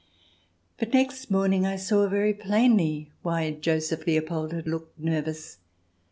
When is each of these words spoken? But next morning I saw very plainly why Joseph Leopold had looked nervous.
But 0.79 0.95
next 0.95 1.29
morning 1.29 1.63
I 1.63 1.75
saw 1.75 2.07
very 2.09 2.33
plainly 2.33 3.11
why 3.21 3.51
Joseph 3.51 4.07
Leopold 4.07 4.51
had 4.51 4.65
looked 4.65 4.99
nervous. 4.99 5.59